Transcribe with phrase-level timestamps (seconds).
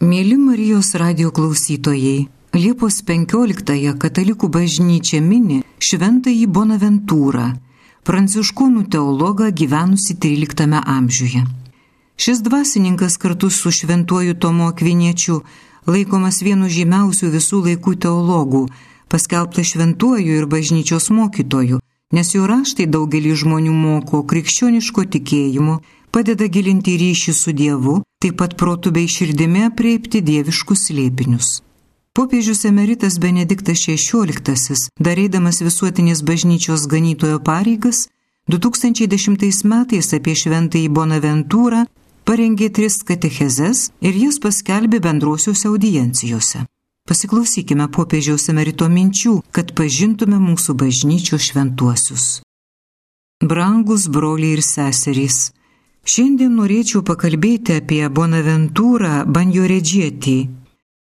[0.00, 7.46] Mėly Marijos radio klausytojai, Liepos 15-ąją katalikų bažnyčia mini šventąjį Bonaventūrą,
[8.04, 11.46] pranciškonų teologą gyvenusi XIII amžiuje.
[12.20, 15.40] Šis dvasininkas kartu su šventuoju Tomu Akviniečiu
[15.86, 18.66] laikomas vienu žymiausių visų laikų teologų,
[19.08, 21.80] paskelbtas šventuoju ir bažnyčios mokytoju,
[22.12, 25.80] nes jo raštai daugelį žmonių moko krikščioniško tikėjimo,
[26.16, 31.48] padeda gilinti ryšį su Dievu, taip pat protų bei širdimi apreipti dieviškus slėpinius.
[32.16, 38.06] Popiežius emeritas Benediktas XVI, darėdamas visuotinės bažnyčios ganytojo pareigas,
[38.48, 41.82] 2010 metais apie šventąjį Bonaventūrą
[42.24, 46.62] parengė tris katechezes ir jas paskelbė bendrosiuose audiencijose.
[47.06, 52.24] Pasiklausykime popiežiaus emerito minčių, kad pažintume mūsų bažnyčios šventuosius.
[53.44, 55.50] Brangus broliai ir seserys,
[56.06, 60.38] šiandien norėčiau pakalbėti apie Bonaventūrą Banjoredžietį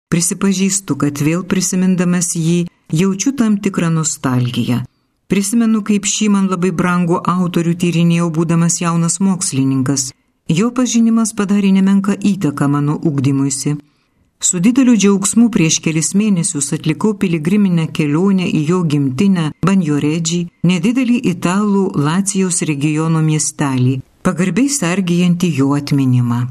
[0.10, 4.80] Prisipažįstu, kad vėl prisimindamas jį jaučiu tam tikrą nostalgiją.
[5.30, 10.08] Prisimenu, kaip šį man labai brangų autorių tyrinėjau būdamas jaunas mokslininkas.
[10.50, 13.76] Jo pažinimas padarė nemenką įtaką mano ugdymuisi.
[14.42, 21.86] Su dideliu džiaugsmu prieš kelis mėnesius atlikau piligriminę kelionę į jo gimtinę Banjoredžį, nedidelį italų
[22.08, 26.42] Lacijos regiono miestelį, pagarbiai sargijantį jo atminimą.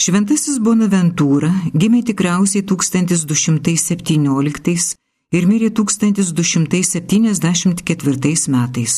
[0.00, 4.96] Šventasis Bonaventūra gimė tikriausiai 1217
[5.36, 8.94] ir mirė 1274 metais.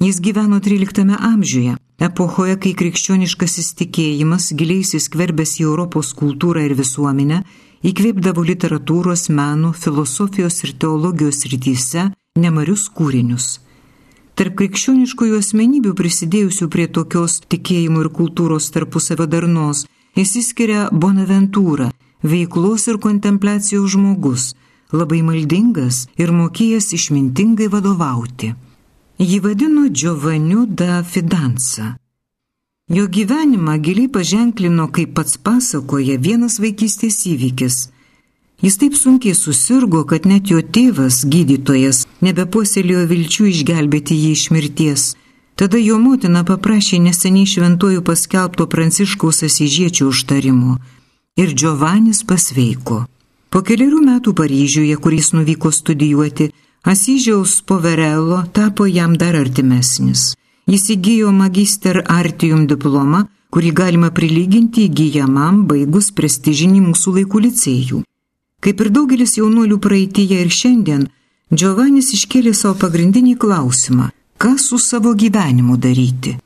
[0.00, 7.38] Jis gyveno XIII amžiuje, epochoje, kai krikščioniškasis tikėjimas giliai įsiskverbęs į Europos kultūrą ir visuomenę,
[7.84, 13.60] įkvėpdavo literatūros, meno, filosofijos ir teologijos rytise nemarius kūrinius.
[14.40, 19.82] Tarp krikščioniškųjų asmenybių prisidėjusių prie tokios tikėjimo ir kultūros tarpusavio darnos
[20.16, 21.90] Įsiskiria Bonaventūra,
[22.24, 24.46] veiklos ir kontempliacijos žmogus,
[24.96, 28.54] labai maldingas ir mokėjęs išmintingai vadovauti.
[29.20, 31.90] Jį vadino Giovanniu da Fidanza.
[32.88, 37.76] Jo gyvenimą giliai paženklino, kaip pats pasakoja, vienas vaikystės įvykis.
[38.64, 45.10] Jis taip sunkiai susirgo, kad net jo tėvas, gydytojas, nebepuoselėjo vilčių išgelbėti jį iš mirties
[45.60, 50.78] Tada jo motina paprašė neseniai šventuoju paskelbto Pranciškaus Asižiečio užtarimo
[51.42, 53.02] ir Giovannis pasveiko.
[53.52, 56.46] Po keliarių metų Paryžiuje, kuris nuvyko studijuoti,
[56.92, 60.22] Asyžiaus poverelo tapo jam dar artimesnis.
[60.64, 68.00] Jis įgyjo magister artium diplomą, kurį galima prilyginti įgyjamam baigus prestižinį mūsų laikų licėjų.
[68.64, 71.08] Kaip ir daugelis jaunuolių praeitįje ir šiandien,
[71.50, 76.36] Giovannis iškėlė savo pagrindinį klausimą ką su savo gyvenimu daryti.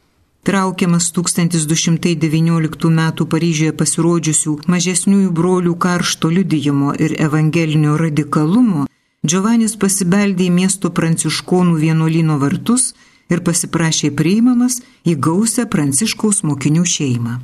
[0.42, 3.26] Traukiamas 1219 m.
[3.32, 8.86] Paryžioje pasirodžiusių mažesniųjų brolių karšto liudijimo ir evangelinio radikalumo,
[9.24, 12.90] Giovannis pasibeldė į miesto pranciškonų vienuolino vartus
[13.32, 17.36] ir pasiprašė priimamas į gausią pranciškaus mokinių šeimą.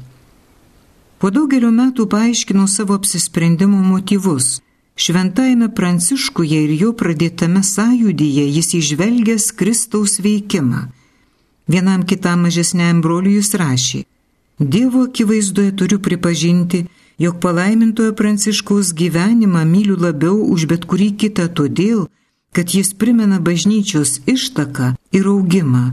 [1.21, 4.59] Po daugelio metų paaiškino savo apsisprendimo motyvus
[5.01, 10.81] Šventajame Pranciškuje ir jo pradėtame sąjūdyje jis išvelgęs Kristaus veikimą.
[11.73, 14.01] Vienam kitam mažesniam broliui jis rašė,
[14.61, 16.85] Dievo akivaizdoje turiu pripažinti,
[17.19, 22.03] jog palaimintojo Pranciškaus gyvenimą myliu labiau už bet kurį kitą todėl,
[22.53, 25.85] kad jis primena bažnyčios ištaką ir augimą.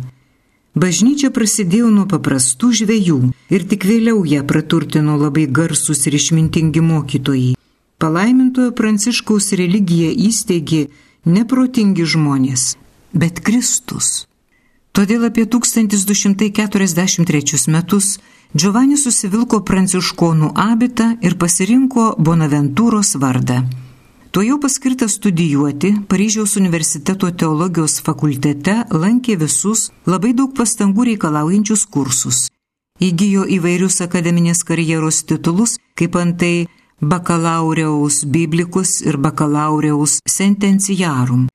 [0.75, 3.21] Bažnyčia prasidėjo nuo paprastų žvėjų
[3.55, 7.56] ir tik vėliau ją praturtino labai garsus ir išmintingi mokytojai.
[7.97, 10.85] Palaimintojo Pranciškaus religiją įsteigė
[11.25, 12.77] neprotingi žmonės,
[13.13, 14.27] bet Kristus.
[14.93, 18.19] Todėl apie 1243 metus
[18.53, 23.65] Giovanni susivilko pranciškonų abitą ir pasirinko Bonaventūros vardą.
[24.31, 32.53] Tuo jau paskirtas studijuoti Paryžiaus universiteto teologijos fakultete lankė visus labai daug pastangų reikalaujančius kursus.
[33.01, 36.67] Įgyjo įvairius akademinės karjeros titulus, kaip antai
[37.01, 41.47] bakalaureus biblikus ir bakalaureus sentencijarum.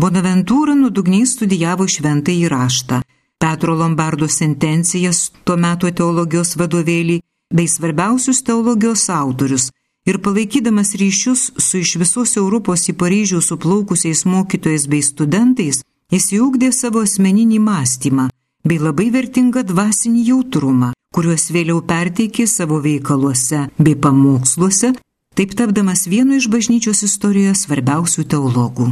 [0.00, 3.00] Bonaventūra nuodugniai studijavo šventą įraštą,
[3.40, 7.20] Petro Lombardo sentencijas, tuo metu teologijos vadovėlį
[7.54, 9.70] bei svarbiausius teologijos autorius.
[10.06, 15.82] Ir palaikydamas ryšius su iš visos Europos į Paryžių suplaukusiais mokytojais bei studentais,
[16.12, 18.28] jis įugdė savo asmeninį mąstymą
[18.64, 24.92] bei labai vertingą dvasinį jautrumą, kuriuos vėliau perteikė savo veikaluose bei pamoksluose,
[25.36, 28.88] taip tapdamas vienu iš bažnyčios istorijoje svarbiausių teologų.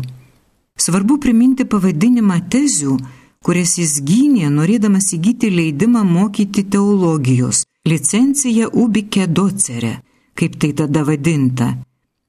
[0.78, 2.98] Svarbu priminti pavadinimą tezių,
[3.42, 10.02] kurias jis gynė, norėdamas įgyti leidimą mokyti teologijos- licencija ubike docere,
[10.34, 11.76] kaip tai tada vadinta.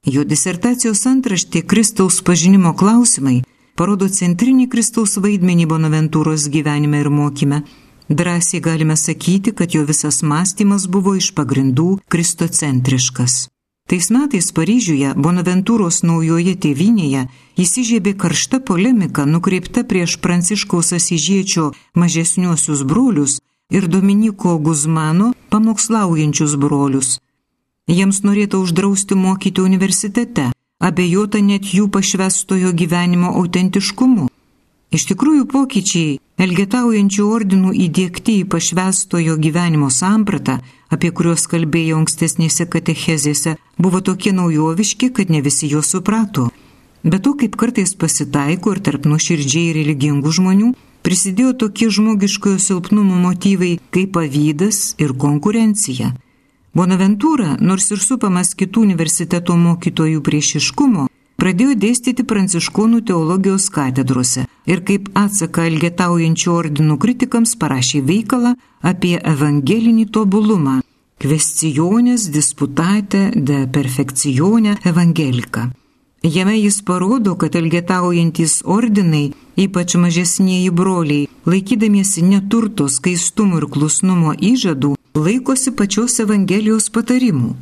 [0.06, 3.42] Jo disertacijos antraštė Kristaus pažinimo klausimai
[3.80, 7.62] parodo centrinį Kristaus vaidmenį Bonaventūros gyvenime ir mokyme.
[8.10, 13.34] Drąsiai galime sakyti, kad jo visas mąstymas buvo iš pagrindų kristocentriškas.
[13.90, 17.22] Tais metais Paryžiuje, Bonaventūros naujoje tėvynėje,
[17.64, 23.38] įsižiebė karšta polemika nukreipta prieš Pranciškaus Asižiečio mažesniuosius brolius
[23.70, 27.20] ir Dominiko Guzmano pamokslaujančius brolius.
[27.86, 30.50] Jiems norėta uždrausti mokyti universitete,
[30.82, 34.26] abejota net jų pašvestojo gyvenimo autentiškumu.
[34.90, 40.56] Iš tikrųjų pokyčiai, elgetaujančių ordinų įdėkti į pašvestojo gyvenimo sampratą,
[40.90, 46.48] apie kuriuos kalbėjau ankstesnėse katechezėse, buvo tokie naujoviški, kad ne visi juos suprato.
[47.04, 50.72] Bet to, kaip kartais pasitaiko ir tarp nuoširdžiai religingų žmonių,
[51.06, 56.10] prisidėjo tokie žmogiškojo silpnumo motyvai kaip pavydas ir konkurencija.
[56.74, 61.06] Bonaventūra, nors ir supamas kitų universiteto mokytojų priešiškumo,
[61.40, 68.54] pradėjo dėstyti pranciškonų teologijos katedrose ir kaip atsaką elgetaujančių ordinų kritikams parašė veikalą
[68.92, 70.80] apie evangelinį tobulumą
[71.20, 75.66] Kvestionės disputate de perfekcione evangelika.
[76.22, 79.26] Jame jis parodo, kad elgetaujantis ordinai,
[79.56, 87.52] ypač mažesnieji broliai, laikydamiesi neturto, skaistumo ir klusnumo įžadų, laikosi pačios Evangelijos patarimų.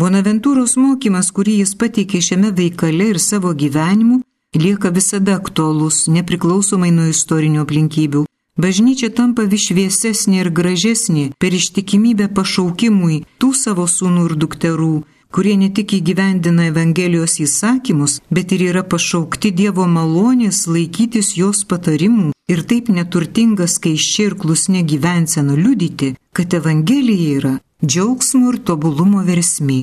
[0.00, 4.20] Bonaventūros mokymas, kurį jis pateikė šiame veikale ir savo gyvenimu,
[4.56, 8.22] lieka visada aktuolus, nepriklausomai nuo istorinių aplinkybių.
[8.64, 14.94] Bažnyčia tampa vis šviesesnė ir gražesnė per ištikimybę pašaukimui tų savo sūnų ir dukterų,
[15.34, 22.30] kurie ne tik įgyvendina Evangelijos įsakymus, bet ir yra pašaukti Dievo malonės laikytis jos patarimų
[22.48, 27.54] ir taip neturtinga skaiščia ir klusne gyvensena liudyti, kad Evangelija yra
[27.84, 29.82] džiaugsmo ir tobulumo versmė.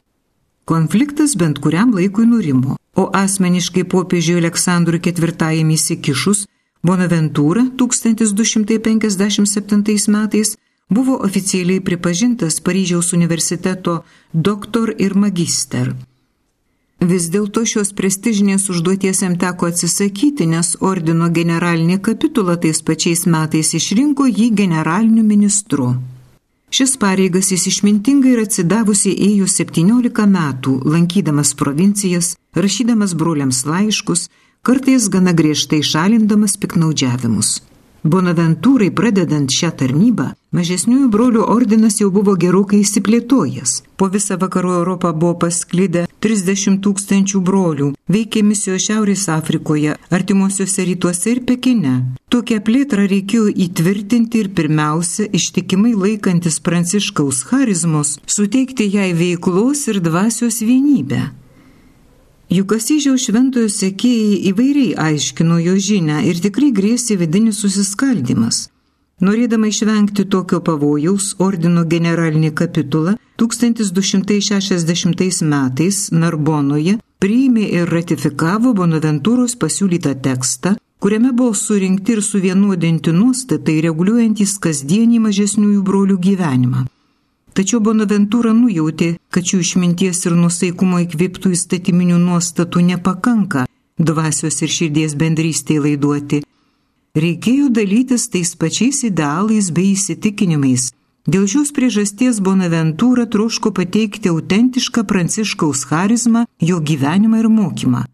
[0.68, 6.40] Konfliktas bent kuriam laikui nurimo, o asmeniškai popiežiui Aleksandrui IV įsikišus,
[6.88, 10.50] Bonaventūra 1257 metais
[10.90, 14.04] buvo oficialiai pripažintas Paryžiaus universiteto
[14.34, 15.96] doktor ir magister.
[17.00, 23.74] Vis dėlto šios prestižinės užduoties jam teko atsisakyti, nes ordino generalinė kapitula tais pačiais metais
[23.80, 25.96] išrinko jį generaliniu ministru.
[26.70, 34.28] Šis pareigas jis išmintingai ir atsidavusi ėjo 17 metų, lankydamas provincijas, rašydamas broliams laiškus,
[34.68, 37.62] kartais gana griežtai šalindamas piknaudžiavimus.
[38.06, 43.82] Bonaventūrai pradedant šią tarnybą, mažesniųjų brolių ordinas jau buvo gerokai įsiplėtojęs.
[43.98, 51.34] Po visą vakarų Europą buvo pasklidę 30 tūkstančių brolių, veikė misijos Šiaurės Afrikoje, artimuosiuose rytuose
[51.34, 51.96] ir Pekine.
[52.30, 60.62] Tokią plėtrą reikėjo įtvirtinti ir pirmiausia, ištikimai laikantis pranciškaus charizmos, suteikti jai veiklos ir dvasios
[60.62, 61.26] vienybę.
[62.48, 68.72] Juk Asyžiaus šventojo sekėjai įvairiai aiškino jo žinę ir tikrai grėsė vidinis susiskaldimas.
[69.20, 80.16] Norėdama išvengti tokio pavojaus, ordino generalinė kapitula 1260 metais Narbonoje priėmė ir ratifikavo Bonaventūros pasiūlytą
[80.24, 86.88] tekstą, kuriame buvo surinkti ir suvienodinti nuostatai reguliuojantys kasdienį mažesniųjų brolių gyvenimą.
[87.58, 93.66] Tačiau Bonaventūra nujautė, kad šių išminties ir nusaikumo įkvėptų įstatyminių nuostatų nepakanka
[93.98, 96.44] dvasios ir širdies bendrystėje laiduoti.
[97.18, 100.92] Reikėjo dalytis tais pačiais idealais bei įsitikinimais.
[101.28, 108.06] Dėl šios priežasties Bonaventūra troško pateikti autentišką pranciškaus charizmą, jo gyvenimą ir mokymą.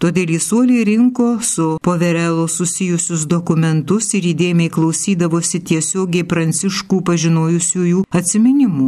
[0.00, 8.86] Todėl jis uoliai rinko su poverelo susijusius dokumentus ir įdėmiai klausydavosi tiesiogiai pranciškų pažinojusiųjų atminimų.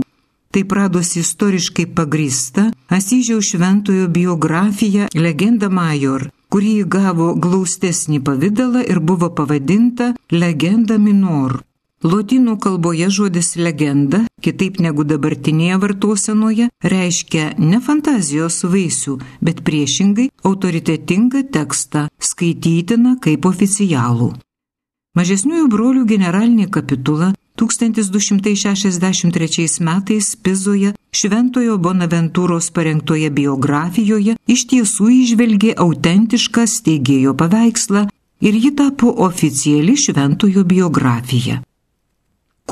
[0.53, 9.29] Tai pradosi istoriškai pagrįsta Asyžiaus šventojo biografija Legenda Major, kurį įgavo glaustesnį pavydalą ir buvo
[9.37, 11.61] pavadinta Legenda Minor.
[12.03, 21.47] Lotynų kalboje žodis legenda, kitaip negu dabartinėje vartosenoje, reiškia ne fantazijos vaisių, bet priešingai autoritetingą
[21.55, 24.35] tekstą, skaitytiną kaip oficialų.
[25.15, 36.67] Mažesniųjų brolių generalinė kapitula 1263 metais Pizoje Šventojo Bonaventūros parengtoje biografijoje iš tiesų išvelgė autentišką
[36.67, 38.11] steigėjo paveikslą
[38.43, 41.63] ir ji tapo oficiali Šventojo biografija.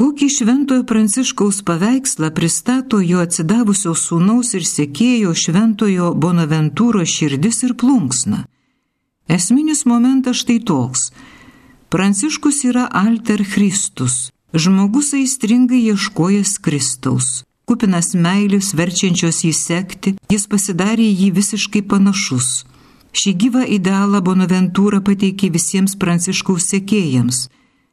[0.00, 8.38] Kokį šventojo pranciškaus paveikslą pristato jo atsidavusio sūnaus ir sekėjo šventojo Bonaventūro širdis ir plunksna.
[9.28, 11.10] Esminis momentas štai toks.
[11.92, 21.12] Pranciškus yra alter Kristus, žmogus aistringai ieškojas Kristaus, kupinas meilės verčiančios jį sekti, jis pasidarė
[21.12, 22.64] jį visiškai panašus.
[23.12, 27.50] Šį gyvą idealą Bonaventūra pateikė visiems pranciškaus sekėjams.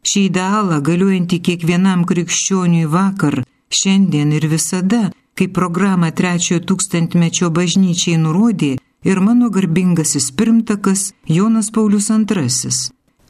[0.08, 8.78] Šį idealą galiuojantį kiekvienam krikščioniui vakar, šiandien ir visada, kaip programą trečiojo tūkstantmečio bažnyčiai nurodė
[9.10, 12.72] ir mano garbingasis pirmtakas Jonas Paulius II.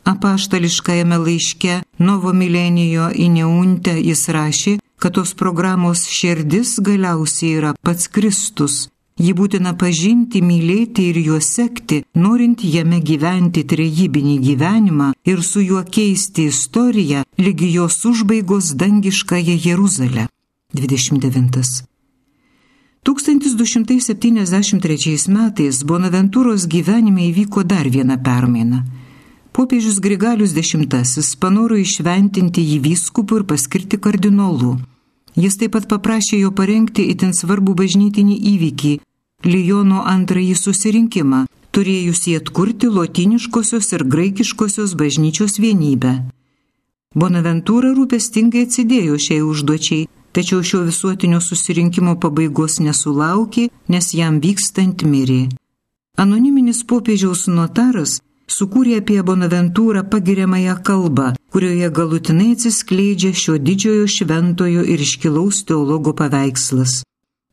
[0.07, 8.07] Apaštališkajame laiške Novo milenijo į Neuntę jis rašė, kad tos programos širdis galiausiai yra pats
[8.07, 15.65] Kristus, Jį būtina pažinti, mylėti ir juo sekti, norint jame gyventi trejybinį gyvenimą ir su
[15.65, 20.27] juo keisti istoriją, lygi jos užbaigos dangiškąją Jeruzalę.
[20.73, 21.83] 29.
[23.03, 28.85] 1273 metais Bonaventūros gyvenime įvyko dar viena permaina.
[29.51, 34.77] Popiežius Grigalius X panoro išventinti jį vyskupų ir paskirti kardinolu.
[35.37, 39.06] Jis taip pat paprašė jo parengti itin svarbų bažnytinį įvykį
[39.45, 46.13] Lijono antrąjį susirinkimą, turėjusį atkurti lotiniškosios ir graikiškosios bažnyčios vienybę.
[47.15, 55.47] Bonaventūra rūpestingai atsidėjo šiai užduočiai, tačiau šio visuotinio susirinkimo pabaigos nesulaukė, nes jam vykstant mirė.
[56.17, 65.05] Anoniminis popiežiaus notaras sukūrė apie Bonaventūrą pagiriamąją kalbą, kurioje galutinai atsiskleidžia šio didžiojo šventojo ir
[65.07, 67.03] iškilaus teologo paveikslas.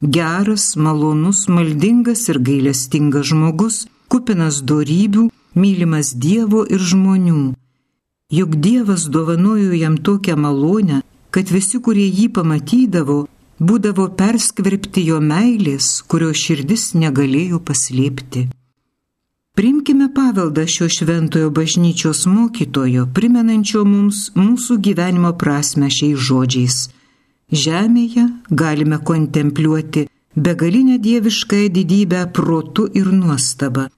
[0.03, 3.77] Geras, malonus, maldingas ir gailestingas žmogus,
[4.11, 7.55] kupinas dorybių, mylimas Dievo ir žmonių.
[8.35, 13.19] Juk Dievas dovanojo jam tokią malonę, kad visi, kurie jį pamatydavo,
[13.61, 18.49] būdavo perskverpti jo meilės, kurio širdis negalėjo paslėpti.
[19.55, 26.79] Primkime paveldą šio šventojo bažnyčios mokytojo, primenančio mums mūsų gyvenimo prasme šiais žodžiais
[27.53, 33.89] Žemėje galime kontempliuoti begalinę dieviškąją didybę protu ir nuostaba,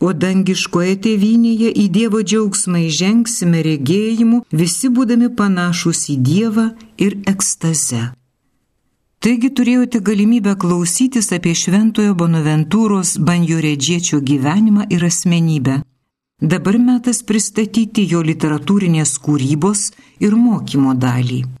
[0.00, 6.66] o dangiškoje tėvynėje į Dievo džiaugsmą įžengsime regėjimu, visi būdami panašus į Dievą
[6.96, 8.12] ir ekstaze.
[9.20, 15.82] Taigi turėjote galimybę klausytis apie Šventojo Bonaventūros banjoredžiečio gyvenimą ir asmenybę.
[16.40, 19.90] Dabar metas pristatyti jo literatūrinės kūrybos
[20.24, 21.59] ir mokymo dalį.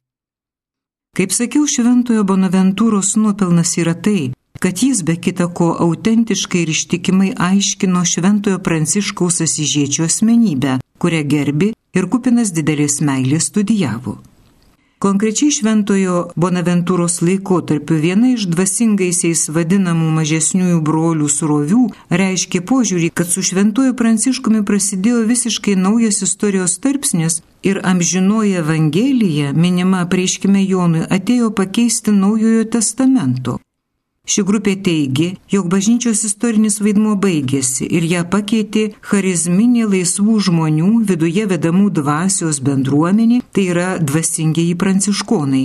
[1.10, 4.30] Kaip sakiau, Šventojo Bonaventūros nuopelnas yra tai,
[4.62, 11.72] kad jis be kita ko autentiškai ir ištikimai aiškino Šventojo Pranciškaus asižiečio asmenybę, kurią gerbi
[11.98, 14.20] ir kupinas didelės meilės studijavo.
[15.00, 21.84] Konkrečiai šventojo Bonaventūros laikotarpiu viena iš dvasingaisiais vadinamų mažesniųjų brolių srovių
[22.22, 30.04] reiškia požiūrį, kad su šventoju Pranciškumi prasidėjo visiškai naujas istorijos tarpsnis ir amžinoji Evangelija, minima
[30.06, 33.58] prieškime Jonui, atėjo pakeisti naujojo testamento.
[34.30, 41.46] Ši grupė teigi, jog bažnyčios istorinis vaidmuo baigėsi ir ją pakeitė charizminė laisvų žmonių viduje
[41.50, 45.64] vedamų dvasios bendruomenė, tai yra dvasingiai pranciškonai.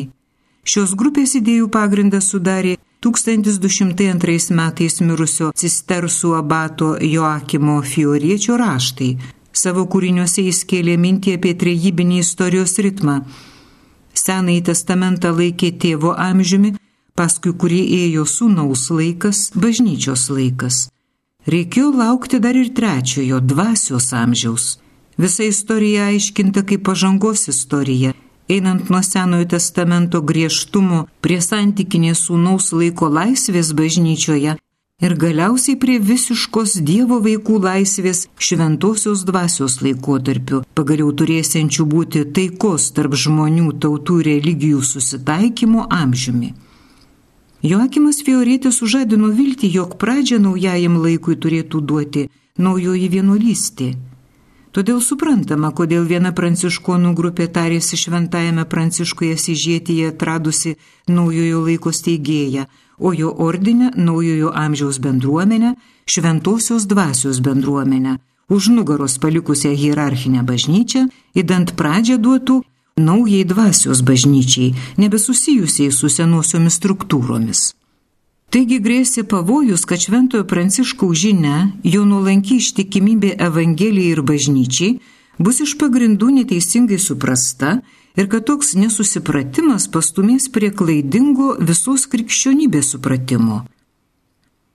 [0.65, 9.11] Šios grupės idėjų pagrindą sudarė 1202 metais mirusio cistersų abato Joakimo Fioriečio raštai,
[9.55, 13.21] Savo kūriniuose jis kėlė mintį apie trejybinį istorijos ritmą.
[14.15, 16.73] Senąjį testamentą laikė tėvo amžiumi,
[17.15, 20.81] paskui kurį ėjo sūnaus laikas, bažnyčios laikas.
[21.47, 24.65] Reikėjo laukti dar ir trečiojo dvasios amžiaus.
[25.15, 28.11] Visa istorija aiškinta kaip pažangos istorija,
[28.51, 34.57] einant nuo Senojo testamento griežtumo prie santykinės sūnaus laiko laisvės bažnyčioje
[35.01, 43.17] ir galiausiai prie visiškos Dievo vaikų laisvės šventosios dvasios laikotarpiu, pagaliau turėsiančių būti taikos tarp
[43.19, 46.53] žmonių, tautų religijų susitaikymo amžiumi.
[47.65, 52.27] Joakimas Fiorytis sužadino viltį, jog pradžią naujajam laikui turėtų duoti
[52.61, 53.95] naujoji vienuolystė.
[54.75, 60.75] Todėl suprantama, kodėl viena pranciškonų grupė tarėsi šventajame pranciškoje sižėtyje atradusi
[61.07, 62.67] naujojo laiko steigėją,
[62.99, 65.75] o jo ordinę naujojo amžiaus bendruomenę,
[66.05, 68.17] šventosios dvasios bendruomenę,
[68.49, 72.61] už nugaros palikusią hierarchinę bažnyčią, įdant pradžią duotų
[72.97, 77.73] naujai dvasios bažnyčiai, nebesusijusiai su senosiomis struktūromis.
[78.53, 84.93] Taigi grėsė pavojus, kad šventojo pranciškaus žinia, jo nuolanki ištikimybė Evangelijai ir bažnyčiai
[85.39, 87.81] bus iš pagrindų neteisingai suprasta
[88.15, 93.63] ir kad toks nesusipratimas pastumės prie klaidingo visos krikščionybės supratimo.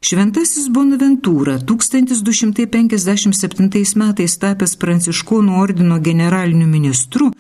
[0.00, 7.30] Šventasis Bonaventūra 1257 metais tapęs Pranciškonų ordino generaliniu ministru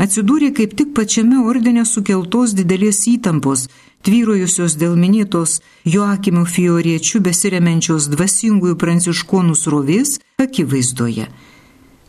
[0.00, 3.68] atsidūrė kaip tik pačiame ordine sukeltos didelės įtampos,
[4.08, 11.28] tvyrojusios dėl minėtos Joakimo Fioriečių besiremenčios dvasingųjų pranciškonų srovės akivaizdoje.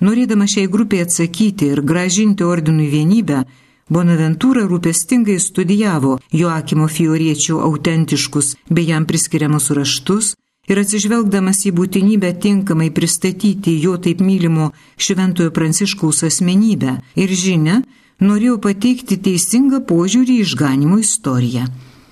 [0.01, 3.45] Norėdama šiai grupiai atsakyti ir gražinti ordinui vienybę,
[3.87, 10.33] Bonaventūra rūpestingai studijavo Joakimo Fioriečių autentiškus bei jam priskiriamus raštus
[10.67, 17.81] ir atsižvelgdamas į būtinybę tinkamai pristatyti jo taip mylimo Šventojo Pranciškaus asmenybę ir žinę,
[18.19, 21.63] norėjau pateikti teisingą požiūrį į išganimo istoriją.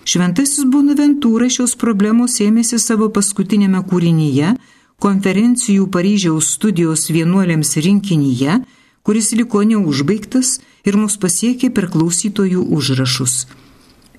[0.05, 4.55] Šventasis Bonaventūra šios problemos ėmėsi savo paskutinėme kūrinyje,
[5.03, 8.61] konferencijų Paryžiaus studijos vienuolėms rinkinyje,
[9.05, 13.45] kuris liko neužbaigtas ir mus pasiekė per klausytojų užrašus.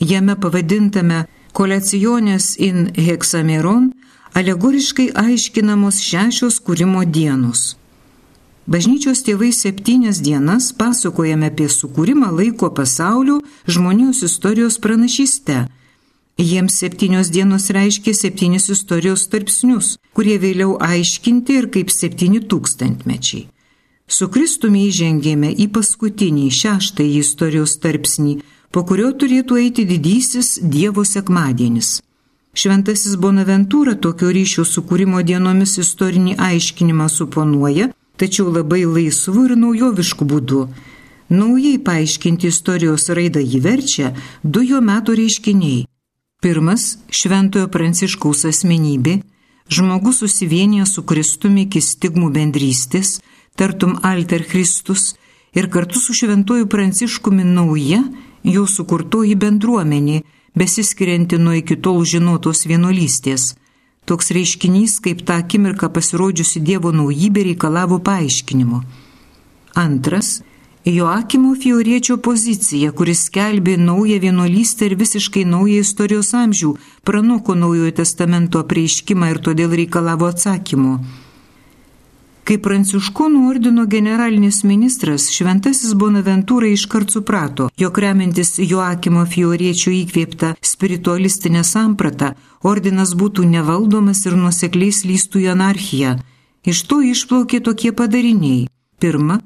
[0.01, 1.25] Jame pavadintame
[1.57, 3.91] Kolecijonės in Hexameron
[4.37, 7.77] alegoriškai aiškinamos šešios kūrimo dienos.
[8.67, 13.39] Bažnyčios tėvai septynias dienas pasakojame apie sukūrimą laiko pasaulio
[13.71, 15.65] žmonijos istorijos pranašyste.
[16.39, 23.47] Jiems septynios dienos reiškia septynis istorijos tarpsnius, kurie vėliau aiškinti ir kaip septyni tūkstantmečiai.
[24.07, 28.35] Su Kristumi įžengėme į paskutinį šeštąjį istorijos tarpsnį,
[28.71, 32.03] po kurio turėtų eiti didysis Dievo sekmadienis.
[32.53, 40.69] Šventasis Bonaventūra tokio ryšio sukūrimo dienomis istorinį aiškinimą suponuoja tačiau labai laisvu ir naujovišku būdu.
[41.29, 44.15] Naujai paaiškinti istorijos raidą jį verčia
[44.45, 45.85] du jo metų reiškiniai.
[46.47, 49.17] Pirmas- Šventojo Pranciškaus asmenybė,
[49.67, 53.19] žmogus susivienija su Kristumi iki stigmų bendrystės,
[53.59, 55.17] tartum Alter Kristus
[55.59, 58.05] ir kartu su Šventoju Pranciškumi nauja,
[58.45, 60.23] jo sukurtoji bendruomenė,
[60.55, 63.57] besiskirianti nuo iki tol žinotos vienuolystės
[64.07, 68.85] Toks reiškinys, kaip tą akimirką pasirodžiusi Dievo naujybė reikalavo paaiškinimo.
[69.75, 70.29] Antras-
[70.87, 76.69] Joakimo Fioriečio pozicija, kuris skelbė naują vienuolystę ir visiškai naują istorijos amžių,
[77.03, 80.93] pranoko Naujojo testamento prieiškimą ir todėl reikalavo atsakymų.
[82.47, 91.65] Kaip pranciškonų ordino generalinis ministras, šventasis Bonaventūra iškart suprato, jog remiantis Joakimo Fioriečio įkvėptą spiritualistinę
[91.67, 92.31] sampratą,
[92.63, 96.17] ordinas būtų nevaldomas ir nusekliai slystų į anarchiją.
[96.63, 98.69] Iš to išplaukė tokie padariniai.
[99.03, 99.43] Pirma,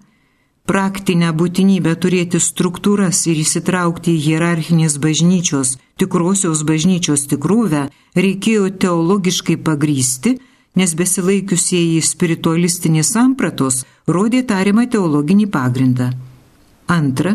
[0.66, 10.36] praktinę būtinybę turėti struktūras ir įsitraukti į hierarchinės bažnyčios, tikrosios bažnyčios tikrovę reikėjo teologiškai pagrysti,
[10.78, 16.10] nes besilaikiusieji spiritualistinės sampratos rodė tariamą teologinį pagrindą.
[16.90, 17.34] Antra,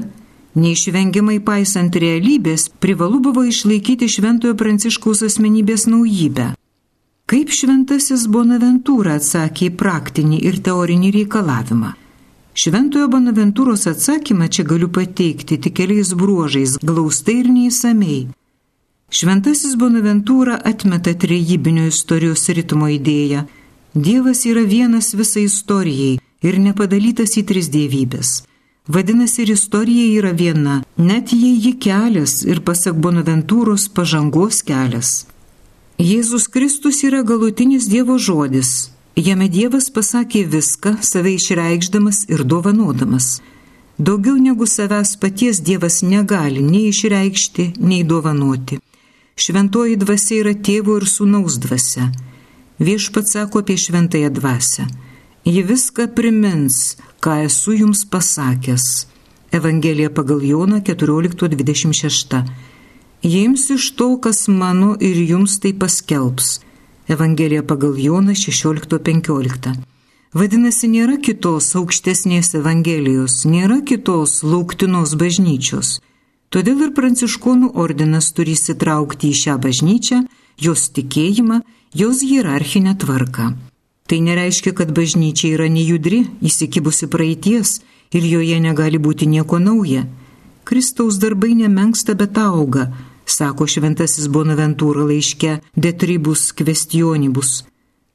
[0.56, 6.54] neišvengiamai paisant realybės, privalu buvo išlaikyti Šventojo Pranciškaus asmenybės naujybę.
[7.26, 11.96] Kaip šventasis Bonaventūra atsakė į praktinį ir teorinį reikalavimą?
[12.56, 18.30] Šventojo Bonaventūros atsakymą čia galiu pateikti tik keliais bruožais, glaustai ir neįsamei.
[19.12, 23.44] Šventasis Bonaventūra atmeta trejybinio istorijos ritmo idėją.
[24.08, 26.16] Dievas yra vienas visai istorijai
[26.48, 28.32] ir nepadalytas į tris dievybės.
[28.88, 35.26] Vadinasi, ir istorija yra viena, net jei ji kelias ir pasak Bonaventūros pažangos kelias.
[36.00, 38.95] Jėzus Kristus yra galutinis Dievo žodis.
[39.16, 43.40] Jame Dievas pasakė viską, save išreikšdamas ir dovanodamas.
[43.96, 48.82] Daugiau negu savęs paties Dievas negali nei išreikšti, nei dovanoti.
[49.40, 52.10] Šventoji dvasia yra tėvo ir sūnaus dvasia.
[52.84, 54.90] Viešpats sako apie šventąją dvasę.
[55.48, 59.08] Ji viską primins, ką esu jums pasakęs.
[59.52, 62.44] Evangelija pagal Joną 14.26.
[63.24, 66.65] Jiems iš to, kas mano ir jums tai paskelbs.
[67.08, 69.74] Evangelija pagal Joną 16.15.
[70.34, 76.00] Vadinasi, nėra kitos aukštesnės Evangelijos, nėra kitos lauktinos bažnyčios.
[76.50, 80.24] Todėl ir pranciškonų ordinas turi įsitraukti į šią bažnyčią,
[80.58, 81.62] jos tikėjimą,
[81.94, 83.54] jos hierarchinę tvarką.
[84.10, 87.80] Tai nereiškia, kad bažnyčia yra nejudri, įsikibusi praeities
[88.14, 90.08] ir joje negali būti nieko nauja.
[90.66, 92.90] Kristaus darbai nemenksta, bet auga,
[93.26, 97.64] sako šventasis Bonaventūra laiške Detribus Questionibus.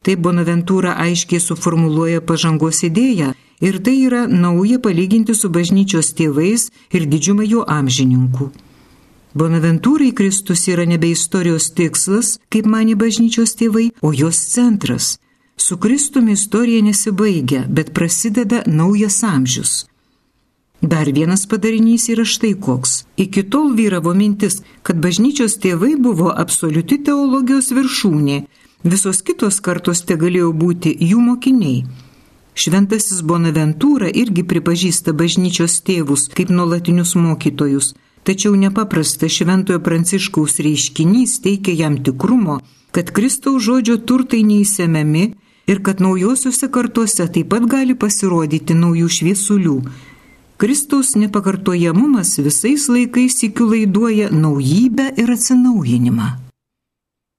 [0.02, 7.04] Taip Bonaventūra aiškiai suformuluoja pažangos idėją Ir tai yra nauja palyginti su bažnyčios tėvais ir
[7.12, 8.46] didžiuma jų amžininkų.
[9.36, 15.18] Bonaventūrai Kristus yra nebe istorijos tikslas, kaip mani bažnyčios tėvai, o jos centras.
[15.60, 19.84] Su Kristumi istorija nesibaigia, bet prasideda naujas amžius.
[20.82, 23.04] Dar vienas padarinys yra štai koks.
[23.16, 28.38] Iki tol vyravo mintis, kad bažnyčios tėvai buvo absoliuti teologijos viršūnė,
[28.84, 31.82] visos kitos kartos te galėjo būti jų mokiniai.
[32.60, 41.74] Šventasis Bonaventūra irgi pripažįsta bažnyčios tėvus kaip nuolatinius mokytojus, Tačiau nepaprastas Šventojo Pranciškaus reiškinys teikia
[41.74, 42.58] jam tikrumo,
[42.92, 45.22] kad Kristaus žodžio turtai neįsiemiami
[45.72, 49.76] ir kad naujosiuose kartuose taip pat gali pasirodyti naujų šviesulių.
[50.60, 56.26] Kristaus nepakartojamumas visais laikais įkiu laiduoja naujybę ir atsinaujinimą.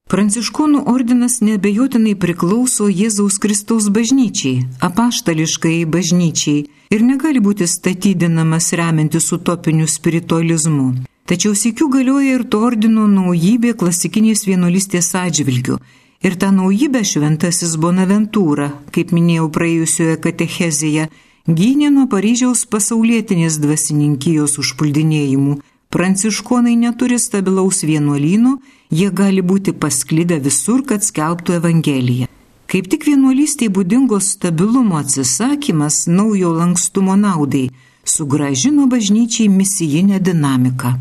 [0.09, 6.65] Pranciškonų ordinas nebejotinai priklauso Jėzaus Kristaus bažnyčiai, apaštališkai bažnyčiai
[6.97, 10.89] ir negali būti statydinamas remiantis utopiniu spiritualizmu.
[11.29, 15.77] Tačiau sėkių galioja ir to ordino naujybė klasikinės vienuolystės atžvilgių.
[16.25, 21.11] Ir tą naujybę šventasis Bonaventūra, kaip minėjau praėjusioje katechezėje,
[21.47, 25.59] gynė nuo Paryžiaus pasaulietinės dvasininkijos užpuldinėjimų.
[25.91, 28.57] Pranciškonai neturi stabilaus vienuolyno,
[28.89, 32.27] jie gali būti pasklidę visur, kad skelbtų Evangeliją.
[32.71, 37.69] Kaip tik vienuolystėje būdingos stabilumo atsisakymas naujo lankstumo naudai
[38.05, 40.93] sugražino bažnyčiai misijinę dinamiką.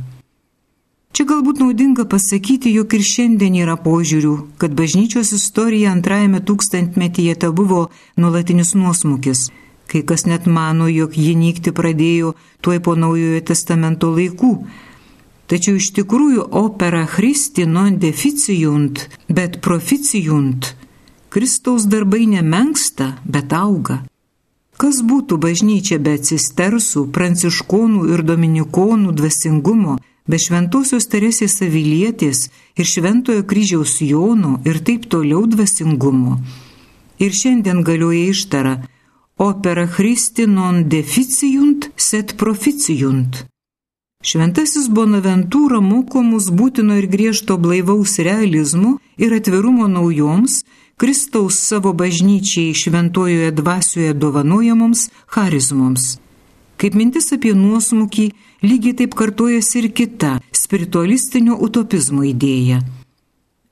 [1.13, 7.51] Čia galbūt naudinga pasakyti, jog ir šiandien yra požiūrių, kad bažnyčios istorija antrajame tūkstantmetyje te
[7.51, 9.49] buvo nuolatinis nuosmukis.
[9.91, 14.53] Kai kas net mano, jog ji nykti pradėjo tuoj po naujojo testamento laikų.
[15.51, 20.77] Tačiau iš tikrųjų opera Christi non deficijunt, bet proficijunt
[21.31, 24.01] Kristaus darbai nemenksta, bet auga.
[24.81, 32.49] Kas būtų bažnyčia be cistersų, pranciškonų ir dominikonų dvasingumo, be šventosios Teresės Avilietės
[32.79, 36.39] ir šventojo kryžiaus Jono ir taip toliau dvasingumo.
[37.23, 38.75] Ir šiandien galioja ištara
[39.41, 43.47] opera Christi non deficijunt set proficijunt.
[44.21, 50.61] Šventasis Bonaventūra moko mus būtino ir griežto blaivaus realizmo ir atvirumo naujoms,
[51.01, 56.19] Kristaus savo bažnyčiai šventojoje dvasioje dovanojamoms charizmoms.
[56.77, 58.27] Kaip mintis apie nuosmukį,
[58.61, 62.85] lygiai taip kartojasi ir kita spiritualistinio utopizmo idėja.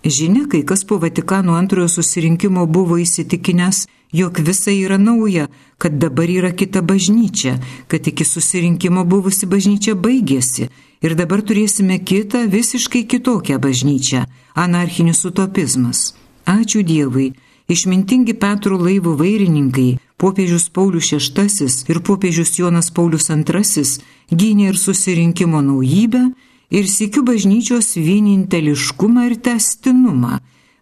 [0.04, 6.30] Žinia, kai kas po Vatikano antrojo susirinkimo buvo įsitikinęs, jog visa yra nauja, kad dabar
[6.30, 7.58] yra kita bažnyčia,
[7.88, 10.68] kad iki susirinkimo buvusi bažnyčia baigėsi
[11.02, 14.24] ir dabar turėsime kitą visiškai kitokią bažnyčią-
[14.64, 16.14] anarchinis utopizmas.
[16.46, 17.34] Ačiū Dievui,
[17.68, 23.98] išmintingi Petro laivų vairininkai, popiežius Paulius VI ir popiežius Jonas Paulius II
[24.30, 26.22] gynė ir susirinkimo naujybę
[26.70, 30.38] ir sėkiu bažnyčios vieninteliškumą ir testinumą.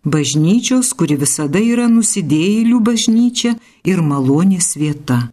[0.07, 5.25] Bažnyčios, kuri visada yra nusidėjėlių bažnyčia ir malonės vieta.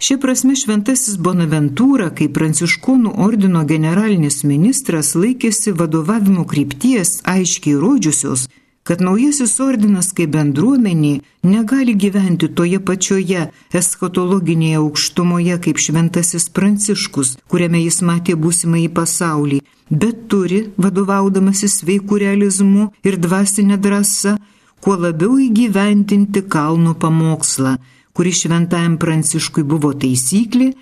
[0.00, 8.46] Šia prasme šventasis Bonaventūra, kaip pranciškonų ordino generalinis ministras, laikėsi vadovavimo krypties aiškiai rodžiusios,
[8.90, 11.10] kad naujasis ordinas kaip bendruomenė
[11.46, 13.44] negali gyventi toje pačioje
[13.80, 19.60] eschatologinėje aukštumoje kaip šventasis Pranciškus, kuriame jis matė būsimą į pasaulį,
[20.02, 24.34] bet turi, vadovaudamasis veikų realizmu ir dvasinė drąsa,
[24.82, 27.78] kuo labiau įgyventinti kalno pamokslą,
[28.10, 30.72] kuris šventajam Pranciškui buvo taisyklė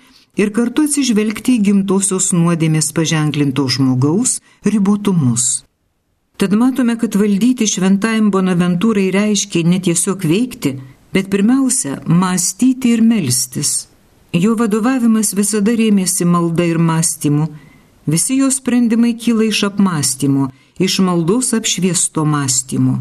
[0.41, 5.59] ir kartu atsižvelgti į gimtosios nuodėmės paženklinto žmogaus ribotumus.
[6.39, 10.69] Tad matome, kad valdyti šventajam Bonaventūrai reiškia ne tiesiog veikti,
[11.11, 13.87] bet pirmiausia- mąstyti ir melstis.
[14.33, 17.47] Jo vadovavimas visada rėmėsi malda ir mąstymu.
[18.07, 22.93] Visi jo sprendimai kyla iš apmąstymo, iš maldos apšviesto mąstymo.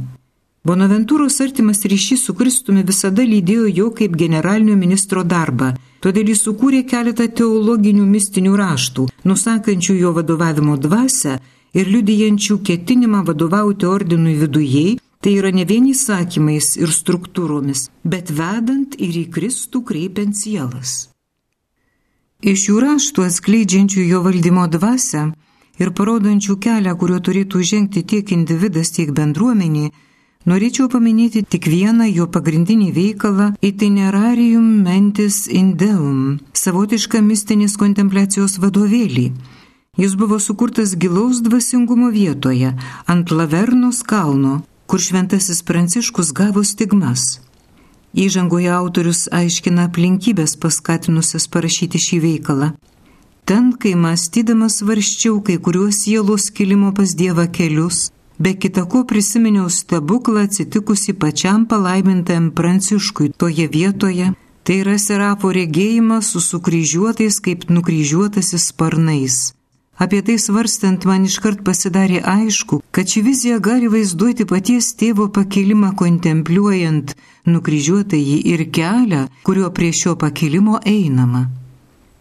[0.66, 6.82] Bonaventūros artimas ryšys su Kristumi visada lydėjo jo kaip generalinio ministro darbą, todėl jis sukūrė
[6.90, 11.38] keletą teologinių mistinių raštų, nusakančių jo vadovavimo dvasę
[11.74, 18.94] ir liudijančių ketinimą vadovauti ordinui vidujei, tai yra ne vien įsakymais ir struktūromis, bet vedant
[18.98, 21.08] ir į Kristų kreipiant sielas.
[22.38, 25.24] Iš jų raštų atskleidžiančių jo valdymo dvasę
[25.82, 29.90] ir parodančių kelią, kuriuo turėtų žengti tiek individas, tiek bendruomenė,
[30.46, 39.32] norėčiau paminėti tik vieną jo pagrindinį veikalą- Itinerarium Mentis Indeum- savotišką mistinės kontempliacijos vadovėlį
[39.96, 47.40] Jis buvo sukurtas gilaus dvasingumo vietoje, ant Lavernos kalno, kur šventasis Pranciškus gavo stigmas.
[48.14, 52.70] Įžangoje autorius aiškina aplinkybės paskatinusias parašyti šį veikalą.
[53.44, 60.46] Ten, kai mąstydamas varščiau kai kuriuos sielos kilimo pas Dievą kelius, be kitako prisiminiau stebuklą
[60.46, 69.57] atsitikusi pačiam palaimintajam Pranciškui toje vietoje, tai yra serafo regėjimas su sukryžiuotais kaip nukryžiuotasis sparnais.
[69.98, 75.90] Apie tai svarstant man iškart pasidarė aišku, kad ši vizija gali vaizduoti paties tėvo pakilimą
[75.98, 77.16] kontempliuojant
[77.50, 81.48] nukryžiuotą jį ir kelią, kuriuo prie šio pakilimo einama.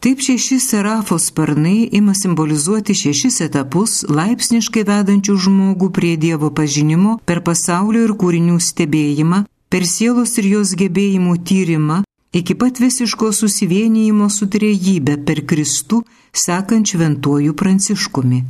[0.02, 7.44] Taip šeši serafo sparnai ima simbolizuoti šešis etapus laipsniškai vedančių žmogų prie Dievo pažinimo per
[7.46, 14.48] pasaulio ir kūrinių stebėjimą, per sielos ir jos gebėjimų tyrimą, iki pat visiško susivienijimo su
[14.52, 18.44] trejybė per Kristų, sekant šventuoju pranciškumi.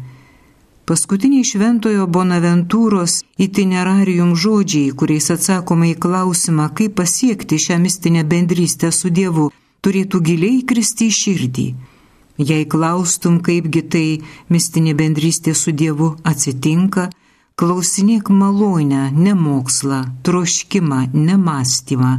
[0.88, 9.12] Paskutiniai šventojo Bonaventūros itinerarium žodžiai, kuriais atsakoma į klausimą, kaip pasiekti šią mistinę bendrystę su
[9.12, 9.50] Dievu,
[9.84, 11.68] turėtų giliai kristi į širdį.
[12.38, 14.08] Jei klaustum, kaipgi tai
[14.54, 17.10] mistinė bendrystė su Dievu atsitinka,
[17.60, 22.14] klausinėk malonę, ne mokslą, troškimą, ne mąstymą,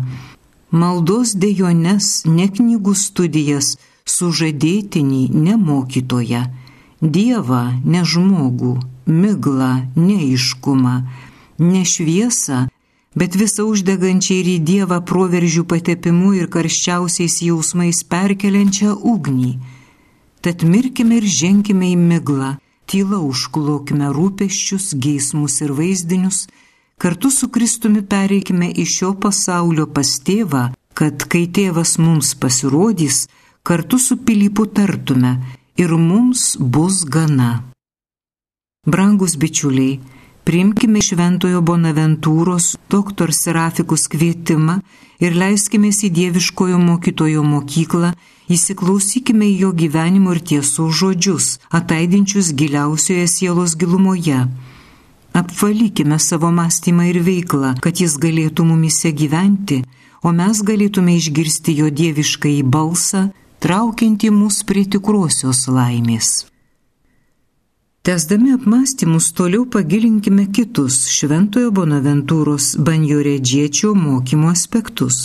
[0.71, 3.77] maldos dejones, ne knygų studijas,
[4.09, 6.47] sužadėtinį, ne mokytoją,
[6.99, 8.73] Dievą, ne žmogų,
[9.07, 10.95] miglą, neiškumą,
[11.63, 12.67] ne šviesą,
[13.15, 19.53] bet visą uždegančią ir į Dievą proveržių patepimu ir karščiausiais jausmais perkeliančią ugnį.
[20.43, 22.57] Tad mirkime ir ženkime į miglą,
[22.91, 26.47] tyla užklokime rūpeščius, geismus ir vaizdinius,
[26.99, 30.65] kartu su Kristumi pereikime iš šio pasaulio pas tėvą,
[30.99, 33.27] kad kai tėvas mums pasirodys,
[33.63, 35.33] kartu su Pilypu tartume
[35.77, 37.53] ir mums bus gana.
[38.87, 39.99] Brangus bičiuliai,
[40.49, 43.35] Priimkime šventojo Bonaventūros dr.
[43.37, 44.79] Serafikus kvietimą
[45.21, 48.15] ir leiskime į dieviškojo mokytojo mokyklą,
[48.57, 54.41] įsiklausykime į jo gyvenimo ir tiesų žodžius, ataidinčius giliausioje sielos gilumoje.
[55.39, 59.77] Apvalykime savo mąstymą ir veiklą, kad jis galėtų mumise gyventi,
[60.27, 63.21] o mes galėtume išgirsti jo dievišką į balsą,
[63.63, 66.31] traukiantį mus prie tikrosios laimės.
[68.03, 75.21] Tesdami apmąstymus toliau pagilinkime kitus Šventojo Bonaventūros banjoredžiečio mokymo aspektus.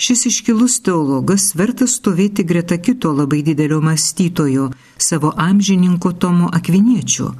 [0.00, 7.34] Šis iškilus teologas vertas stovėti greta kito labai didelio mąstytojo, savo amžininko Tomo Akviniečio.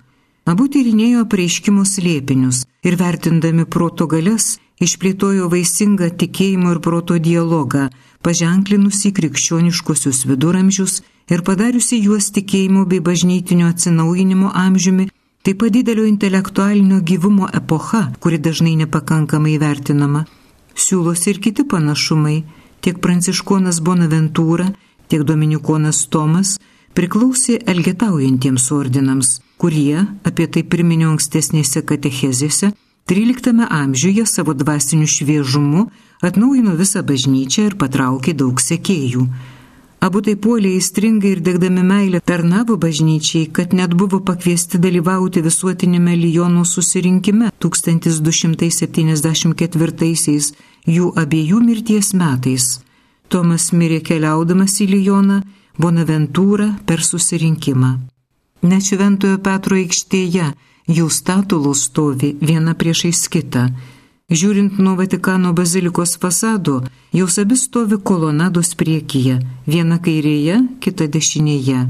[0.50, 7.84] Abu tyrinėjo prieiškimo slėpinius ir vertindami proto galias išplėtojo vaisingą tikėjimo ir proto dialogą,
[8.26, 10.96] paženklinusi krikščioniškosius viduramžius
[11.30, 15.06] ir padariusi juos tikėjimo bei bažnytinio atsinaujinimo amžiumi,
[15.46, 20.24] taip pat didelio intelektualinio gyvumo epocha, kuri dažnai nepakankamai vertinama.
[20.74, 22.40] Siūlosi ir kiti panašumai,
[22.82, 24.66] tiek pranciškonas Bonaventūra,
[25.06, 26.56] tiek dominikonas Tomas
[26.98, 32.72] priklausė elgetaujantiems ordinams, kurie, apie tai priminė ankstesnėse katechezėse,
[33.10, 35.90] XIII amžiuje savo dvasiniu šviežumu
[36.22, 39.22] atnaujino visą bažnyčią ir patraukė daug sekėjų.
[40.00, 46.14] Abu tai puoliai įstringai ir degdami meilę tarnavo bažnyčiai, kad net buvo pakviesti dalyvauti visuotinėme
[46.22, 50.46] Lyonų susirinkime 1274-aisiais
[50.86, 52.64] jų abiejų mirties metais.
[53.28, 55.38] Tomas mirė keliaudamas į Lyoną,
[55.80, 58.19] Bonaventūrą per susirinkimą.
[58.62, 60.52] Net Šventojo Petro aikštėje
[60.90, 63.68] jų statulos stovi viena priešais kitą
[64.30, 71.80] Žiūrint nuo Vatikano bazilikos fasado, jos abi stovi kolonados priekyje, viena kairėje, kita dešinėje.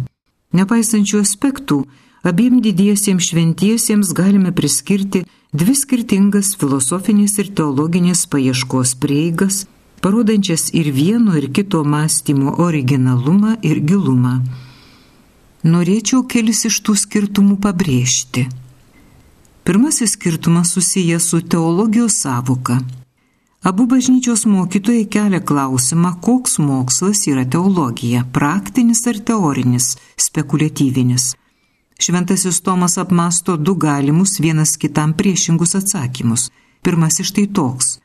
[0.57, 1.83] Nepaisančių aspektų,
[2.25, 9.67] abiem didiesiems šventiesiems galime priskirti dvi skirtingas filosofinės ir teologinės paieškos prieigas,
[10.01, 14.39] parodančias ir vieno ir kito mąstymo originalumą ir gilumą.
[15.61, 18.47] Norėčiau kelis iš tų skirtumų pabrėžti.
[19.65, 22.79] Pirmasis skirtumas susijęs su teologijos savoka.
[23.63, 31.35] Abu bažnyčios mokytojai kelia klausimą, koks mokslas yra teologija- praktinis ar teorinis, spekuliatyvinis.
[31.99, 36.51] Šventasis Tomas apmasto du galimus vienas kitam priešingus atsakymus.
[36.83, 37.99] Pirmasis štai toks.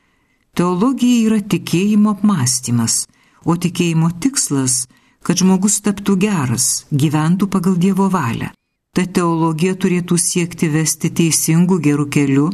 [0.55, 3.07] Teologija yra tikėjimo apmąstymas,
[3.45, 4.87] o tikėjimo tikslas-
[5.25, 8.53] kad žmogus taptų geras, gyventų pagal Dievo valią
[8.95, 12.45] ta teologija turėtų siekti vesti teisingų gerų kelių,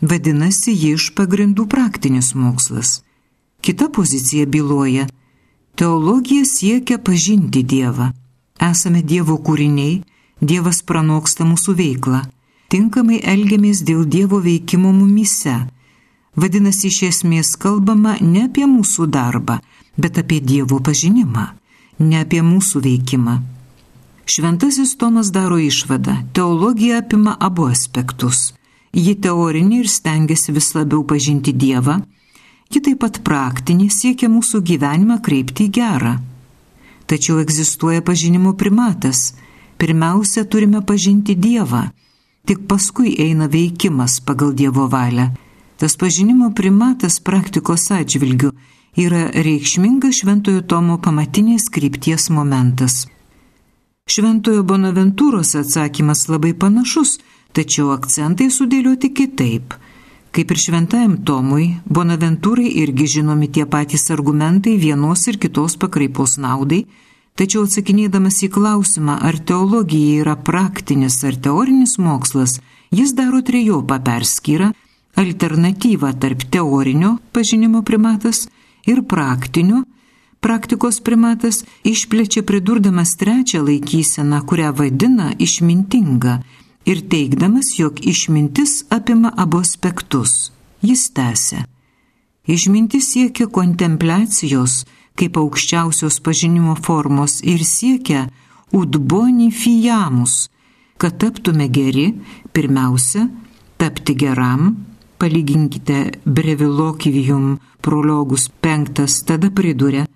[0.00, 3.02] vadinasi, ji iš pagrindų praktinis mokslas.
[3.60, 5.04] Kita pozicija byloja,
[5.76, 8.14] teologija siekia pažinti Dievą.
[8.70, 10.00] Esame Dievo kūriniai,
[10.40, 12.22] Dievas pranoksta mūsų veiklą,
[12.72, 15.58] tinkamai elgiamės dėl Dievo veikimo mumise.
[16.40, 19.58] Vadinasi, iš esmės kalbama ne apie mūsų darbą,
[20.00, 21.50] bet apie Dievo pažinimą,
[22.00, 23.36] ne apie mūsų veikimą.
[24.30, 28.52] Šventasis Tomas daro išvadą, teologija apima abu aspektus.
[28.94, 32.00] Ji teorinė ir stengiasi vis labiau pažinti Dievą,
[32.70, 36.16] ji taip pat praktinė siekia mūsų gyvenimą kreipti į gerą.
[37.10, 39.32] Tačiau egzistuoja pažinimo primatas.
[39.78, 41.88] Pirmiausia, turime pažinti Dievą,
[42.46, 45.30] tik paskui eina veikimas pagal Dievo valią.
[45.80, 48.52] Tas pažinimo primatas praktikos atžvilgių
[49.00, 53.06] yra reikšmingas Šventojo Tomo pamatinės krypties momentas.
[54.10, 57.18] Šventojo Bonaventūros atsakymas labai panašus,
[57.56, 59.76] tačiau akcentai sudėlioti kitaip.
[60.34, 66.84] Kaip ir šventajam Tomui, Bonaventūrai irgi žinomi tie patys argumentai vienos ir kitos pakraipos naudai,
[67.38, 72.60] tačiau atsakinėdamas į klausimą, ar teologija yra praktinis ar teorinis mokslas,
[72.90, 74.72] jis daro trejopą perskyrą-
[75.22, 78.48] alternatyvą tarp teorinio pažinimo primatas
[78.86, 79.84] ir praktinio,
[80.40, 86.40] praktikos primatas išplečia pridurdamas trečią laikyseną, kurią vadina išmintinga
[86.84, 90.52] ir teikdamas, jog išmintis apima abu aspektus.
[90.82, 91.66] Jis tęsė.
[92.48, 94.84] Išmintis siekia kontempliacijos
[95.20, 98.28] kaip aukščiausios pažinimo formos ir siekia
[98.72, 100.48] udbonifijamus,
[101.00, 102.14] kad taptume geri,
[102.52, 103.26] pirmiausia,
[103.80, 104.72] tapti geram,
[105.20, 110.06] palyginkite Brevilokivijum prologus penktas, tada priduria,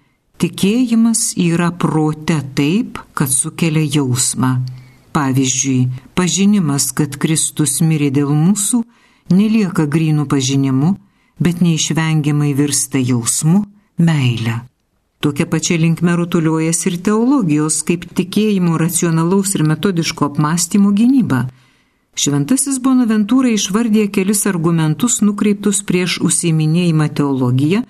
[0.40, 4.56] tikėjimas yra prote taip, kad sukelia jausmą
[5.14, 5.88] Pavyzdžiui,
[6.18, 8.80] pažinimas, kad Kristus mirė dėl mūsų,
[9.30, 10.96] nelieka grynų pažinimu,
[11.38, 13.60] bet neišvengiamai virsta jausmu,
[14.02, 14.56] meile.
[15.22, 21.44] Tokia pačia linkme rutuliuojasi ir teologijos kaip tikėjimo racionalaus ir metodiško apmąstymo gynyba.
[22.14, 27.80] Šventasis Bonaventūra išvardė kelis argumentus nukreiptus prieš užsiminėjimą teologiją,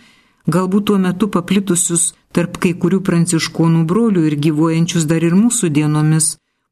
[0.48, 6.30] galbūt tuo metu paplitusius tarp kai kurių pranciškonų brolių ir gyvuojančius dar ir mūsų dienomis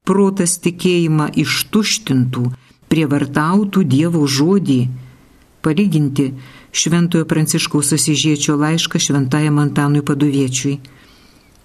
[0.08, 2.46] protas tikėjimą ištuštintų,
[2.88, 4.80] prievartautų Dievo žodį.
[5.62, 6.32] Palyginti
[6.72, 10.80] Šventojo Pranciškaus Asižiečio laišką Šventajam Antanui Paduviečiui.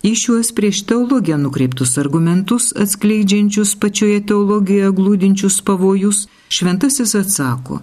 [0.06, 7.82] Į šiuos prieš teologiją nukreiptus argumentus, atskleidžiančius pačioje teologijoje glūdinčius pavojus, šventasis atsako,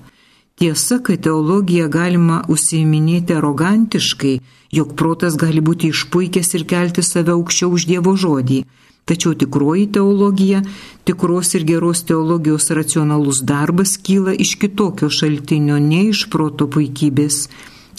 [0.61, 4.38] tiesa, kad teologiją galima užsiiminėti arogantiškai,
[4.79, 8.62] jog protas gali būti išpuikęs ir kelti save aukščiau už Dievo žodį,
[9.05, 10.62] Tačiau tikroji teologija,
[11.05, 17.50] tikros ir geros teologijos racionalus darbas kyla iš kitokio šaltinio, ne iš proto puikybės.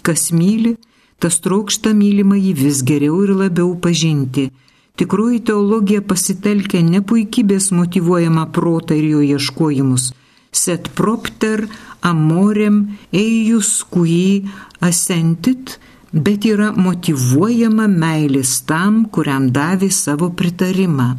[0.01, 0.73] Kas myli,
[1.19, 4.49] tas trokšta mylimą jį vis geriau ir labiau pažinti.
[4.95, 10.13] Tikroji teologija pasitelkia ne puikybės motivuojamą protą ir jo ieškojimus.
[10.55, 11.65] Set propter
[12.01, 12.77] amorem
[13.11, 14.45] eius cui
[14.79, 15.75] assentit
[16.15, 21.15] bet yra motivuojama meilės tam, kuriam davė savo pritarimą.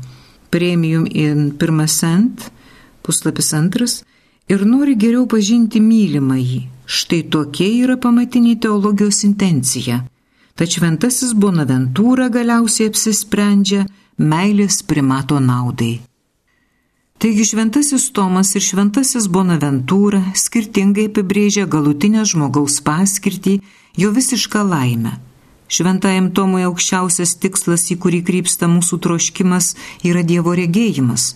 [0.51, 2.47] Premium in pirmas cent,
[3.05, 4.01] puslapis antras,
[4.49, 6.61] ir nori geriau pažinti mylimąjį.
[6.87, 10.05] Štai tokia yra pamatinė teologijos intencija.
[10.57, 13.83] Tačiau šventasis Bonaventūra galiausiai apsisprendžia
[14.17, 15.99] meilės primato naudai.
[17.19, 23.59] Taigi šventasis Tomas ir šventasis Bonaventūra skirtingai apibrėžia galutinę žmogaus paskirtį
[24.01, 25.17] jo visišką laimę.
[25.69, 29.73] Šventajam Tomui aukščiausias tikslas, į kurį krypsta mūsų troškimas,
[30.07, 31.35] yra Dievo regėjimas.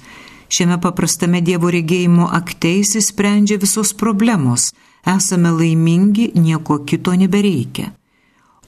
[0.51, 4.73] Šiame paprastame Dievo regėjimo akte įsisprendžia visos problemos.
[5.07, 7.93] Esame laimingi, nieko kito nebereikia.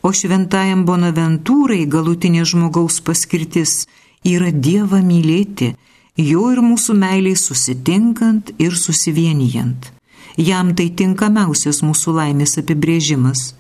[0.03, 3.87] O šventajam Bonaventūrai galutinė žmogaus paskirtis
[4.27, 5.73] yra Dievą mylėti,
[6.17, 9.91] jo ir mūsų meiliai susitinkant ir susivienijant.
[10.39, 13.53] Jam tai tinkamiausias mūsų laimės apibrėžimas.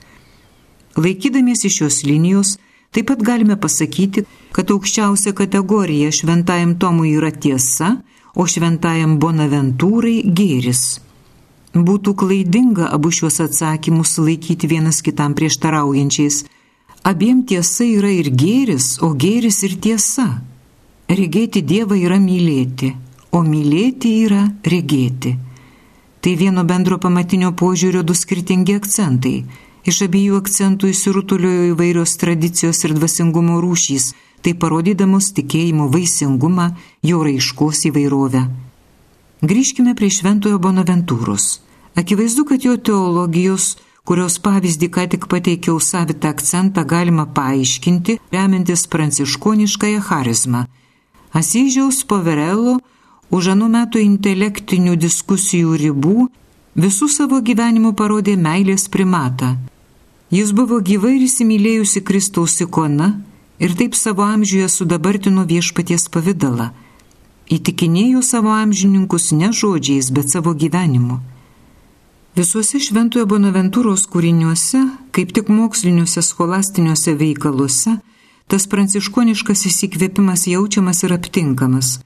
[0.96, 2.56] Laikydamiesi šios linijos,
[2.94, 7.96] taip pat galime pasakyti, kad aukščiausia kategorija šventajam Tomui yra tiesa,
[8.34, 11.00] o šventajam Bonaventūrai gėris.
[11.72, 16.44] Būtų klaidinga abu šios atsakymus laikyti vienas kitam prieštaraujančiais.
[17.08, 20.28] Abiem tiesa yra ir gėris, o gėris ir tiesa.
[21.08, 22.92] Regėti Dievą yra mylėti,
[23.32, 25.34] o mylėti yra regėti.
[26.22, 29.36] Tai vieno bendro pamatinio požiūrio du skirtingi akcentai
[29.82, 36.72] Iš abiejų akcentų įsirutuliojo įvairios tradicijos ir dvasingumo rūšys, tai parodydamos tikėjimo vaisingumą,
[37.08, 38.42] jo raiškos įvairovę.
[39.42, 41.46] Grįžkime prie Šventojo Bonaventūros.
[41.98, 43.76] Akivaizdu, kad jo teologijos,
[44.08, 50.64] kurios pavyzdį ką tik pateikiau savitą akcentą, galima paaiškinti, remiantis pranciškoniškąją charizmą.
[51.32, 52.78] Asyžiaus Poverelo
[53.32, 56.16] už anų metų intelektinių diskusijų ribų
[56.76, 59.56] visų savo gyvenimu parodė meilės primatą
[60.32, 63.10] Jis buvo gyvai ir įsimylėjusi Kristaus ikona
[63.62, 66.72] ir taip savo amžiuje sudabartino viešpaties pavydalą.
[67.56, 71.20] Įtikinėjo savo amžininkus ne žodžiais, bet savo gyvenimu.
[72.34, 74.80] Visuose Šventojo Bonaventūros kūriniuose,
[75.14, 77.98] kaip tik moksliniuose scholastiniuose veikaluose,
[78.50, 82.00] tas pranciškoniškas įsikvėpimas jaučiamas ir aptinkamas.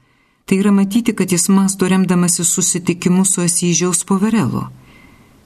[0.45, 4.67] Tai yra matyti, kad jis masto remdamasi susitikimu su Asyžiaus poverelo.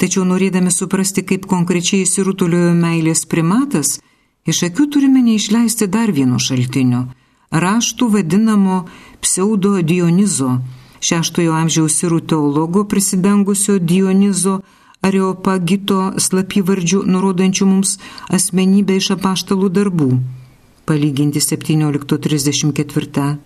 [0.01, 3.99] Tačiau norėdami suprasti, kaip konkrečiai įsirutuliojo meilės primatas,
[4.45, 7.01] Iš akių turime neišleisti dar vieno šaltinio-
[7.63, 8.77] raštų vadinamo
[9.21, 10.51] pseudo Dionizo,
[10.99, 14.61] šeštojo amžiaus sirų teologo prisidengusio Dionizo
[15.01, 17.97] Areopagito slapyvardžių nurodančių mums
[18.37, 20.09] asmenybę iš apaštalų darbų.
[20.85, 23.37] Palyginti 1734.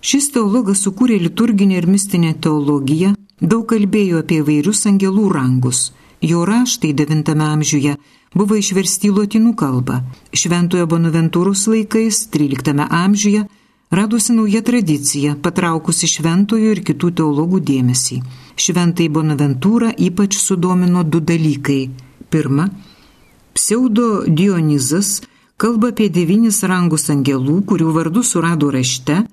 [0.00, 5.92] Šis teologas sukūrė liturginę ir mistinę teologiją, daug kalbėjo apie vairius angelų rangus.
[6.20, 7.96] Jo raštai IX amžiuje
[8.34, 10.00] buvo išversti į lotynų kalbą.
[10.32, 13.46] Šventojo Bonaventūros laikais XIII amžiuje
[13.90, 18.20] radosi nauja tradicija, patraukusi šventojo ir kitų teologų dėmesį.
[18.60, 21.90] Šventai Bonaventūrą ypač sudomino du dalykai.
[22.30, 22.68] Pirma,
[23.54, 25.20] pseudo Dionizas
[25.58, 29.24] kalba apie devynis rangus angelų, kurių vardus surado rašte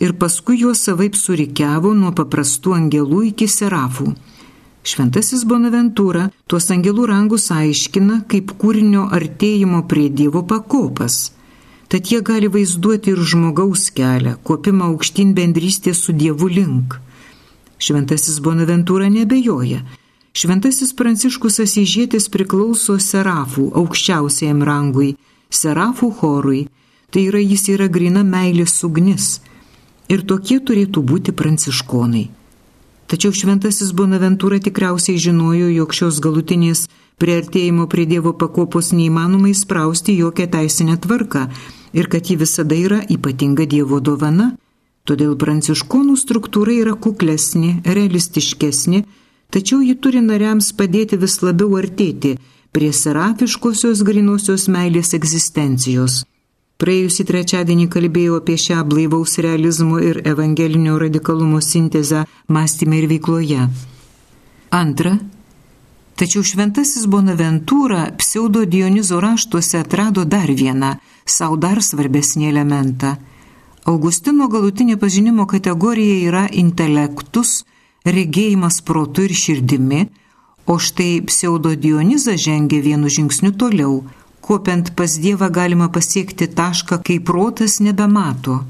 [0.00, 4.14] ir paskui juos savaip surikiavo nuo paprastų angelų iki serafų.
[4.86, 11.32] Šventasis Bonaventūra tuos angelų rangus aiškina kaip kūrinio artėjimo prie Dievo pakopas.
[11.90, 17.00] Tad jie gali vaizduoti ir žmogaus kelią, kopimą aukštin bendrystės su Dievu link.
[17.82, 19.82] Šventasis Bonaventūra nebejoja.
[20.36, 25.16] Šventasis Pranciškus Asižėtis priklauso serafų aukščiausiajam rangui,
[25.50, 26.62] serafų chorui,
[27.10, 29.40] tai yra jis yra grina meilės ugnis
[30.06, 32.26] ir tokie turėtų būti pranciškonai.
[33.06, 36.88] Tačiau šventasis Bonaventūra tikriausiai žinojo, jog šios galutinės
[37.22, 41.46] prieartėjimo prie Dievo pakopos neįmanoma įsprausti jokią teisinę tvarką
[41.94, 44.56] ir kad ji visada yra ypatinga Dievo dovana.
[45.06, 49.04] Todėl pranciškonų struktūra yra kuklesnė, realistiškesnė,
[49.54, 52.34] tačiau ji turi nariams padėti vis labiau artėti
[52.74, 56.24] prie serafiškosios grinosios meilės egzistencijos.
[56.76, 63.68] Praėjusį trečiadienį kalbėjau apie šią blaivaus realizmo ir evangelinio radikalumo sintezę mąstymė ir veikloje.
[64.76, 65.14] Antra,
[66.20, 70.90] tačiau šventasis Bonaventūra pseudo Dionizo raštuose atrado dar vieną,
[71.24, 73.14] savo dar svarbesnį elementą.
[73.88, 77.62] Augustino galutinė pažinimo kategorija yra intelektus,
[78.04, 80.04] regėjimas protu ir širdimi,
[80.68, 84.02] o štai pseudo Dionizas žengia vienu žingsniu toliau
[84.46, 88.60] Kopiant pas Dievą galima pasiekti tašką, kai protas nebemato.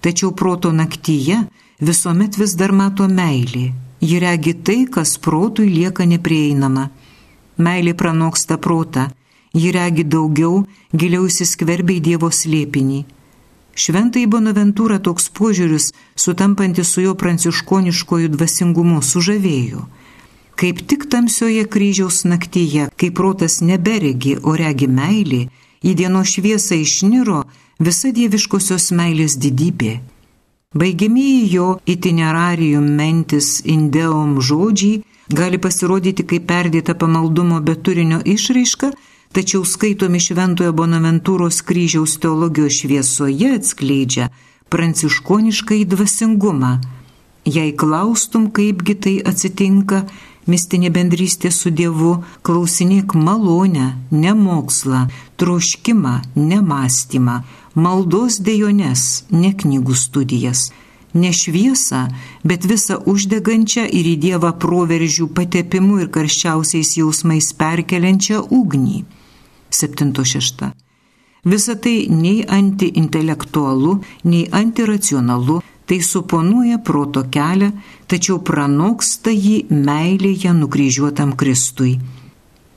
[0.00, 1.40] Tačiau proto naktyje
[1.80, 3.64] visuomet vis dar mato meilį.
[4.08, 6.84] Ji regi tai, kas protui lieka neprieinama.
[7.58, 9.08] Meilė pranoksta protą.
[9.54, 10.62] Ji regi daugiau,
[10.94, 13.00] giliau įsiskverbia į Dievo slėpinį.
[13.74, 19.82] Šventai Bonaventūra toks požiūris, sutampantis su jo pranciškoniškojų dvasingumu, sužavėjo.
[20.54, 25.42] Kaip tik tamsioje kryžiaus naktyje, kai protas neberegi, o regi meilį,
[25.84, 27.42] į dienos šviesą išniro
[27.82, 29.98] visa dieviškosios meilės didybė.
[30.74, 38.90] Baigiamieji jo itinerarium mentis indeum žodžiai gali pasirodyti kaip perdėta pamaldumo be turinio išraiška,
[39.34, 44.28] tačiau skaitomi Šventojo Bonaventūros kryžiaus teologijos šviesoje atskleidžia
[44.70, 46.74] pranciškonišką įdvasingumą.
[47.44, 50.04] Jei klaustum, kaipgi tai atsitinka,
[50.50, 52.14] mistinė bendrystė su Dievu,
[52.46, 55.06] klausinėk malonę, ne mokslą,
[55.40, 57.40] troškimą, ne mąstymą,
[57.74, 60.70] maldos dejones, ne knygų studijas,
[61.14, 62.06] ne šviesą,
[62.44, 69.04] bet visą uždegančią ir į Dievą proveržių patepimu ir karščiausiais jausmais perkeliančią ugnį.
[69.70, 70.70] 7.6.
[71.44, 77.70] Visa tai nei antiintelektualu, nei antiracionalu, tai suponuoja proto kelią,
[78.08, 81.98] tačiau pranoksta jį meilėje nukryžiuotam Kristui.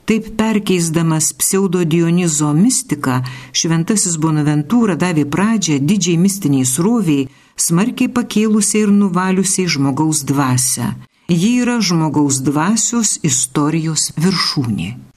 [0.08, 3.18] Taip perkeisdamas pseudo Dionizo mistiką,
[3.52, 7.26] šventasis Bonaventūra davė pradžią didžiai mistiniai sroviai,
[7.60, 10.94] smarkiai pakėlusiai ir nuvaliusiai žmogaus dvasę.
[11.28, 15.07] Ji yra žmogaus dvasios istorijos viršūnė.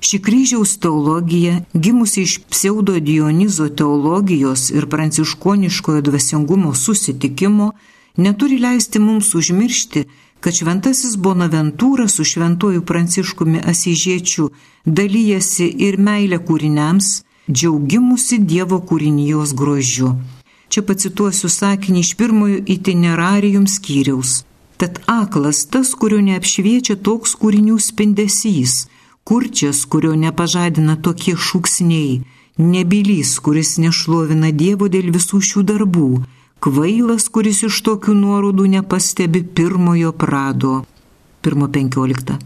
[0.00, 7.72] Ši kryžiaus teologija, gimusi iš pseudo Dionizo teologijos ir pranciškoniškojo dvasingumo susitikimo,
[8.16, 10.04] neturi leisti mums užmiršti,
[10.40, 14.50] kad šventasis Bonaventūra su šventuoju pranciškumi Asižiečiu
[14.86, 17.08] dalyjasi ir meilę kūriniams,
[17.50, 20.12] džiaugimusi Dievo kūrinijos grožiu.
[20.68, 24.44] Čia pacituosiu sakinį iš pirmojo itinerarium skyriaus.
[24.76, 28.84] Tad aklas tas, kurio neapšviečia toks kūrinių spindesys
[29.28, 32.20] kurčias, kurio nepažadina tokie šūksniai,
[32.72, 36.10] nebylys, kuris nešlovina Dievo dėl visų šių darbų,
[36.64, 40.78] kvailas, kuris iš tokių nuorodų nepastebi pirmojo prado.
[41.44, 42.38] 1.15.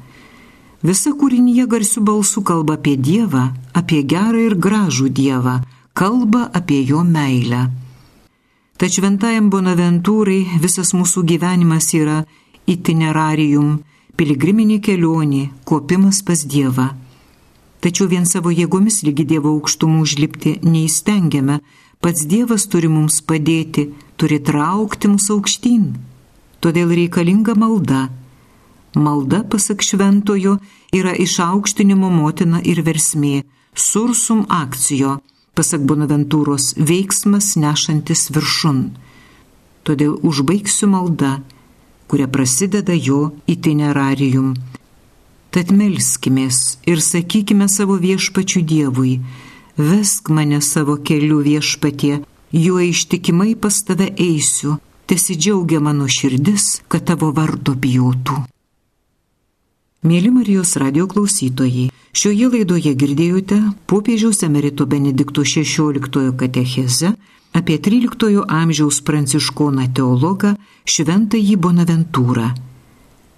[0.82, 3.44] Visa kūrinyje garsių balsų kalba apie Dievą,
[3.78, 5.60] apie gerą ir gražų Dievą,
[5.94, 7.68] kalba apie jo meilę.
[8.74, 12.24] Tačiau šventajam Bonaventūrai visas mūsų gyvenimas yra
[12.66, 13.76] itinerarium,
[14.16, 16.90] piligriminė kelionė, kopimas pas Dievą.
[17.82, 21.58] tačiau vien savo jėgomis lygi Dievo aukštumų užlipti neįstengiame,
[22.02, 25.88] pats Dievas turi mums padėti, turi traukti mus aukštyn.
[26.62, 28.04] Todėl reikalinga malda.
[28.94, 30.58] Malda, pasak šventojo,
[30.94, 33.42] yra išaukštinimo motina ir versmė,
[33.74, 35.16] sursum akcijo,
[35.58, 38.82] pasak Bonaventūros, veiksmas nešantis viršun.
[39.82, 41.40] Todėl užbaigsiu maldą,
[42.12, 44.52] kuria prasideda jo itinerarium
[45.52, 49.18] Tad melskimės ir sakykime savo viešpačių Dievui,
[49.76, 52.22] vesk mane savo keliu viešpatie,
[52.56, 54.78] juo ištikimai pas tave eisiu,
[55.12, 58.38] tesidžiaugia mano širdis, kad tavo vardo bijotų.
[60.08, 63.60] Mėly Marijos radio klausytojai, šioje laidoje girdėjote
[63.92, 67.12] popiežiaus emerito Benedikto XVI katechezę
[67.52, 70.56] apie 13 amžiaus pranciškoną teologą
[70.88, 72.50] Šventąjį Bonaventūrą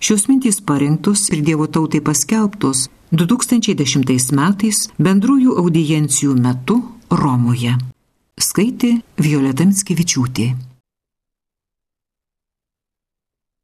[0.05, 6.77] Šios mintys parinktos ir Dievo tautai paskelbtos 2010 metais bendrųjų audiencijų metu
[7.09, 7.73] Romoje.
[8.37, 10.51] Skaitė Violeta Mitskevičiūtė.